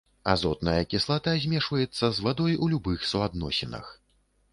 [0.31, 3.85] Азотная кіслата змешваецца з вадой у любых суадносінах.